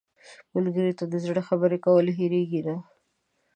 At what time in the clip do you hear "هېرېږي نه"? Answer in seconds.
2.17-2.75